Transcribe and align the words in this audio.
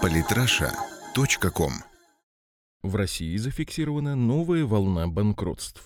Политраша.ком 0.00 1.72
В 2.82 2.96
России 2.96 3.36
зафиксирована 3.36 4.16
новая 4.16 4.64
волна 4.64 5.06
банкротств. 5.06 5.84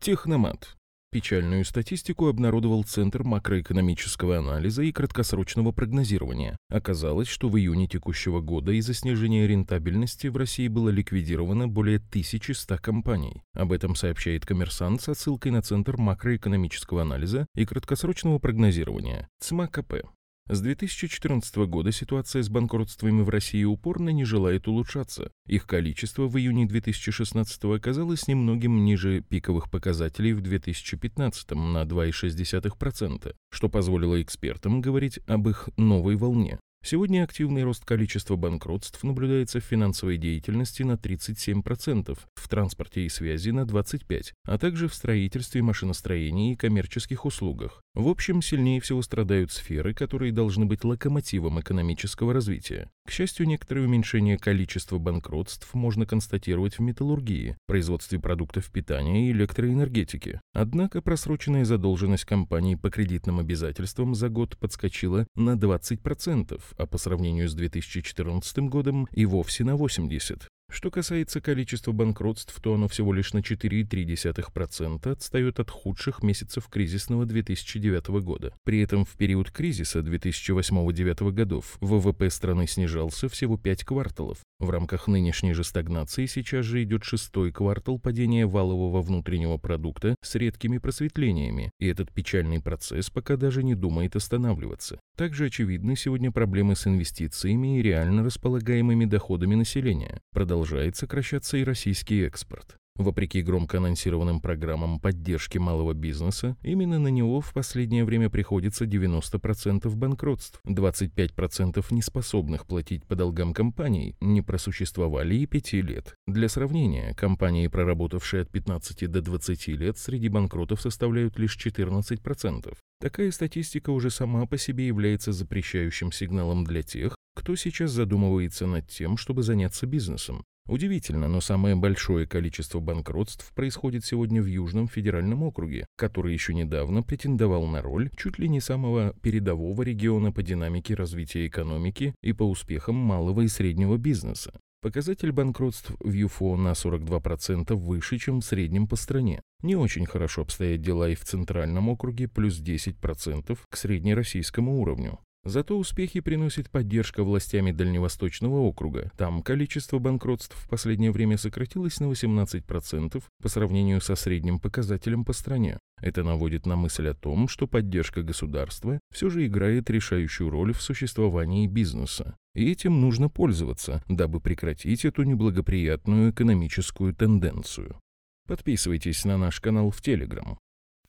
Техномат. 0.00 0.76
Печальную 1.12 1.64
статистику 1.64 2.26
обнародовал 2.26 2.82
Центр 2.82 3.22
макроэкономического 3.22 4.38
анализа 4.38 4.82
и 4.82 4.90
краткосрочного 4.90 5.70
прогнозирования. 5.70 6.56
Оказалось, 6.68 7.28
что 7.28 7.48
в 7.48 7.56
июне 7.56 7.86
текущего 7.86 8.40
года 8.40 8.72
из-за 8.72 8.94
снижения 8.94 9.46
рентабельности 9.46 10.26
в 10.26 10.36
России 10.36 10.66
было 10.66 10.88
ликвидировано 10.88 11.68
более 11.68 11.98
1100 11.98 12.78
компаний. 12.78 13.42
Об 13.54 13.70
этом 13.70 13.94
сообщает 13.94 14.44
коммерсант 14.44 15.02
со 15.02 15.14
ссылкой 15.14 15.52
на 15.52 15.62
Центр 15.62 15.96
макроэкономического 15.96 17.02
анализа 17.02 17.46
и 17.54 17.64
краткосрочного 17.64 18.40
прогнозирования 18.40 19.28
ЦМАКП. 19.40 20.04
С 20.46 20.60
2014 20.60 21.56
года 21.56 21.90
ситуация 21.90 22.42
с 22.42 22.50
банкротствами 22.50 23.22
в 23.22 23.30
России 23.30 23.64
упорно 23.64 24.10
не 24.10 24.26
желает 24.26 24.68
улучшаться. 24.68 25.30
Их 25.46 25.66
количество 25.66 26.26
в 26.26 26.36
июне 26.36 26.66
2016 26.66 27.64
оказалось 27.64 28.28
немногим 28.28 28.84
ниже 28.84 29.22
пиковых 29.22 29.70
показателей 29.70 30.34
в 30.34 30.42
2015 30.42 31.50
на 31.52 31.84
2,6%, 31.84 33.34
что 33.50 33.68
позволило 33.70 34.20
экспертам 34.20 34.82
говорить 34.82 35.18
об 35.26 35.48
их 35.48 35.70
новой 35.78 36.16
волне. 36.16 36.58
Сегодня 36.86 37.24
активный 37.24 37.64
рост 37.64 37.82
количества 37.86 38.36
банкротств 38.36 39.02
наблюдается 39.02 39.58
в 39.58 39.64
финансовой 39.64 40.18
деятельности 40.18 40.82
на 40.82 40.96
37%, 40.96 42.18
в 42.34 42.48
транспорте 42.48 43.06
и 43.06 43.08
связи 43.08 43.52
на 43.52 43.60
25%, 43.60 44.32
а 44.44 44.58
также 44.58 44.88
в 44.88 44.94
строительстве, 44.94 45.62
машиностроении 45.62 46.52
и 46.52 46.56
коммерческих 46.56 47.24
услугах. 47.24 47.80
В 47.94 48.06
общем, 48.08 48.42
сильнее 48.42 48.82
всего 48.82 49.00
страдают 49.00 49.50
сферы, 49.50 49.94
которые 49.94 50.30
должны 50.30 50.66
быть 50.66 50.84
локомотивом 50.84 51.58
экономического 51.58 52.34
развития. 52.34 52.90
К 53.06 53.10
счастью, 53.10 53.46
некоторое 53.46 53.86
уменьшение 53.86 54.36
количества 54.36 54.98
банкротств 54.98 55.72
можно 55.72 56.04
констатировать 56.04 56.78
в 56.78 56.82
металлургии, 56.82 57.56
производстве 57.66 58.18
продуктов 58.18 58.70
питания 58.70 59.28
и 59.28 59.32
электроэнергетике. 59.32 60.42
Однако 60.52 61.00
просроченная 61.00 61.64
задолженность 61.64 62.26
компаний 62.26 62.76
по 62.76 62.90
кредитным 62.90 63.38
обязательствам 63.38 64.14
за 64.14 64.28
год 64.28 64.58
подскочила 64.58 65.26
на 65.34 65.54
20%, 65.54 66.60
а 66.76 66.86
по 66.86 66.98
сравнению 66.98 67.48
с 67.48 67.54
2014 67.54 68.58
годом 68.68 69.08
и 69.12 69.26
вовсе 69.26 69.64
на 69.64 69.72
80%. 69.72 70.44
Что 70.74 70.90
касается 70.90 71.40
количества 71.40 71.92
банкротств, 71.92 72.60
то 72.60 72.74
оно 72.74 72.88
всего 72.88 73.12
лишь 73.12 73.32
на 73.32 73.38
4,3% 73.38 75.08
отстает 75.08 75.60
от 75.60 75.70
худших 75.70 76.24
месяцев 76.24 76.66
кризисного 76.68 77.26
2009 77.26 78.08
года. 78.24 78.52
При 78.64 78.80
этом 78.80 79.04
в 79.04 79.12
период 79.16 79.52
кризиса 79.52 80.00
2008-2009 80.00 81.30
годов 81.30 81.78
ВВП 81.80 82.28
страны 82.28 82.66
снижался 82.66 83.28
всего 83.28 83.56
5 83.56 83.84
кварталов. 83.84 84.38
В 84.58 84.70
рамках 84.70 85.06
нынешней 85.06 85.52
же 85.52 85.62
стагнации 85.62 86.26
сейчас 86.26 86.64
же 86.64 86.82
идет 86.82 87.04
шестой 87.04 87.52
квартал 87.52 88.00
падения 88.00 88.46
валового 88.46 89.00
внутреннего 89.00 89.58
продукта 89.58 90.16
с 90.22 90.34
редкими 90.34 90.78
просветлениями, 90.78 91.70
и 91.78 91.86
этот 91.86 92.12
печальный 92.12 92.60
процесс 92.60 93.10
пока 93.10 93.36
даже 93.36 93.62
не 93.62 93.76
думает 93.76 94.16
останавливаться. 94.16 94.98
Также 95.16 95.46
очевидны 95.46 95.96
сегодня 95.96 96.32
проблемы 96.32 96.74
с 96.74 96.86
инвестициями 96.86 97.78
и 97.78 97.82
реально 97.82 98.24
располагаемыми 98.24 99.04
доходами 99.04 99.54
населения. 99.54 100.20
Продолжает 100.64 100.96
сокращаться 100.96 101.58
и 101.58 101.62
российский 101.62 102.22
экспорт. 102.22 102.78
Вопреки 102.96 103.42
громко 103.42 103.76
анонсированным 103.76 104.40
программам 104.40 104.98
поддержки 104.98 105.58
малого 105.58 105.92
бизнеса, 105.92 106.56
именно 106.62 106.98
на 106.98 107.08
него 107.08 107.42
в 107.42 107.52
последнее 107.52 108.06
время 108.06 108.30
приходится 108.30 108.86
90% 108.86 109.94
банкротств. 109.94 110.60
25% 110.66 111.84
неспособных 111.90 112.66
платить 112.66 113.04
по 113.04 113.14
долгам 113.14 113.52
компаний 113.52 114.16
не 114.22 114.40
просуществовали 114.40 115.34
и 115.34 115.44
5 115.44 115.72
лет. 115.74 116.14
Для 116.26 116.48
сравнения, 116.48 117.12
компании, 117.12 117.68
проработавшие 117.68 118.44
от 118.44 118.50
15 118.50 119.10
до 119.10 119.20
20 119.20 119.68
лет, 119.68 119.98
среди 119.98 120.30
банкротов 120.30 120.80
составляют 120.80 121.38
лишь 121.38 121.58
14%. 121.58 122.74
Такая 123.02 123.30
статистика 123.32 123.90
уже 123.90 124.08
сама 124.08 124.46
по 124.46 124.56
себе 124.56 124.86
является 124.86 125.32
запрещающим 125.32 126.10
сигналом 126.10 126.64
для 126.64 126.82
тех, 126.82 127.16
кто 127.34 127.54
сейчас 127.54 127.90
задумывается 127.90 128.66
над 128.66 128.88
тем, 128.88 129.18
чтобы 129.18 129.42
заняться 129.42 129.86
бизнесом. 129.86 130.42
Удивительно, 130.66 131.28
но 131.28 131.42
самое 131.42 131.76
большое 131.76 132.26
количество 132.26 132.80
банкротств 132.80 133.52
происходит 133.54 134.04
сегодня 134.04 134.40
в 134.42 134.46
Южном 134.46 134.88
федеральном 134.88 135.42
округе, 135.42 135.86
который 135.96 136.32
еще 136.32 136.54
недавно 136.54 137.02
претендовал 137.02 137.66
на 137.66 137.82
роль 137.82 138.10
чуть 138.16 138.38
ли 138.38 138.48
не 138.48 138.60
самого 138.60 139.12
передового 139.22 139.82
региона 139.82 140.32
по 140.32 140.42
динамике 140.42 140.94
развития 140.94 141.46
экономики 141.46 142.14
и 142.22 142.32
по 142.32 142.48
успехам 142.48 142.96
малого 142.96 143.42
и 143.42 143.48
среднего 143.48 143.98
бизнеса. 143.98 144.58
Показатель 144.80 145.32
банкротств 145.32 145.92
в 146.00 146.12
ЮФО 146.12 146.56
на 146.56 146.72
42% 146.72 147.74
выше, 147.74 148.18
чем 148.18 148.40
в 148.40 148.44
среднем 148.44 148.86
по 148.86 148.96
стране. 148.96 149.40
Не 149.62 149.76
очень 149.76 150.06
хорошо 150.06 150.42
обстоят 150.42 150.80
дела 150.80 151.08
и 151.08 151.14
в 151.14 151.24
Центральном 151.24 151.88
округе, 151.90 152.28
плюс 152.28 152.60
10% 152.60 153.58
к 153.70 153.76
среднероссийскому 153.76 154.78
уровню. 154.78 155.18
Зато 155.44 155.76
успехи 155.78 156.20
приносит 156.20 156.70
поддержка 156.70 157.22
властями 157.22 157.70
Дальневосточного 157.70 158.60
округа. 158.60 159.12
Там 159.18 159.42
количество 159.42 159.98
банкротств 159.98 160.56
в 160.56 160.68
последнее 160.68 161.10
время 161.10 161.36
сократилось 161.36 162.00
на 162.00 162.06
18% 162.06 163.22
по 163.42 163.48
сравнению 163.48 164.00
со 164.00 164.14
средним 164.14 164.58
показателем 164.58 165.24
по 165.24 165.34
стране. 165.34 165.78
Это 166.00 166.22
наводит 166.22 166.64
на 166.64 166.76
мысль 166.76 167.08
о 167.08 167.14
том, 167.14 167.46
что 167.48 167.66
поддержка 167.66 168.22
государства 168.22 168.98
все 169.12 169.28
же 169.28 169.46
играет 169.46 169.90
решающую 169.90 170.48
роль 170.48 170.72
в 170.72 170.80
существовании 170.80 171.66
бизнеса. 171.66 172.36
И 172.54 172.70
этим 172.70 173.02
нужно 173.02 173.28
пользоваться, 173.28 174.02
дабы 174.08 174.40
прекратить 174.40 175.04
эту 175.04 175.24
неблагоприятную 175.24 176.30
экономическую 176.30 177.14
тенденцию. 177.14 178.00
Подписывайтесь 178.48 179.24
на 179.26 179.36
наш 179.36 179.60
канал 179.60 179.90
в 179.90 180.00
Телеграм. 180.00 180.58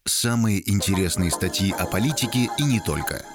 Самые 0.06 0.70
интересные 0.70 1.32
статьи 1.32 1.72
о 1.72 1.86
политике 1.86 2.50
и 2.60 2.64
не 2.64 2.82
только– 2.82 3.24